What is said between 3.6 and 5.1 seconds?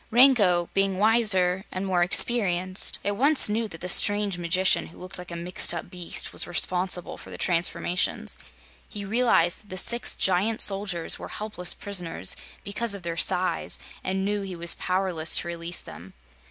that the strange magician who